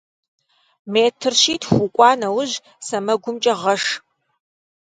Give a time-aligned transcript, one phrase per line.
[0.93, 2.55] Метр щитху укӏуа нэужь,
[2.85, 3.83] сэмэгумкӏэ гъэш.